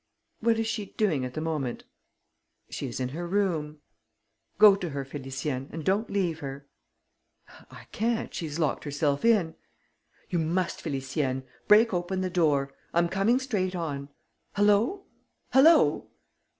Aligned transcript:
"What 0.39 0.57
is 0.57 0.65
she 0.65 0.87
doing 0.87 1.23
at 1.25 1.35
the 1.35 1.41
moment?" 1.41 1.83
"She 2.71 2.87
is 2.87 2.99
in 2.99 3.09
her 3.09 3.27
room." 3.27 3.81
"Go 4.57 4.75
to 4.75 4.89
her, 4.89 5.05
Félicienne, 5.05 5.71
and 5.71 5.85
don't 5.85 6.09
leave 6.09 6.39
her." 6.39 6.65
"I 7.69 7.83
can't. 7.91 8.33
She's 8.33 8.57
locked 8.57 8.83
herself 8.83 9.23
in." 9.23 9.53
"You 10.27 10.39
must, 10.39 10.83
Félicienne. 10.83 11.43
Break 11.67 11.93
open 11.93 12.21
the 12.21 12.31
door. 12.31 12.73
I'm 12.95 13.09
coming 13.09 13.37
straight 13.37 13.75
on.... 13.75 14.09
Hullo! 14.55 15.05
Hullo!... 15.53 16.07